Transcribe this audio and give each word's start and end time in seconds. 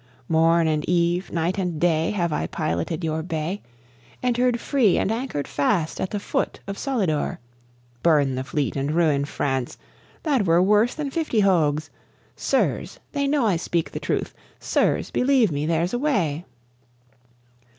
Morn 0.27 0.67
and 0.67 0.83
eve, 0.89 1.31
night 1.31 1.59
and 1.59 1.79
day. 1.79 2.09
Have 2.09 2.33
I 2.33 2.47
piloted 2.47 3.03
your 3.03 3.21
bay, 3.21 3.61
Entered 4.23 4.59
free 4.59 4.97
and 4.97 5.11
anchored 5.11 5.47
fast 5.47 6.01
at 6.01 6.09
the 6.09 6.19
foot 6.19 6.59
of 6.65 6.75
Solidor. 6.79 7.37
Burn 8.01 8.33
the 8.33 8.43
fleet 8.43 8.75
and 8.75 8.93
ruin 8.95 9.25
France? 9.25 9.77
That 10.23 10.47
were 10.47 10.59
worse 10.59 10.95
than 10.95 11.11
fifty 11.11 11.41
Hogues! 11.41 11.91
Sirs, 12.35 12.99
they 13.11 13.27
know 13.27 13.45
I 13.45 13.57
speak 13.57 13.91
the 13.91 13.99
truth! 13.99 14.33
Sirs, 14.59 15.11
believe 15.11 15.51
me 15.51 15.67
there's 15.67 15.93
a 15.93 15.99
way! 15.99 16.45